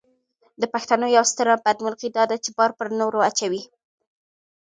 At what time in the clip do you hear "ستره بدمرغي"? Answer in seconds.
1.31-2.09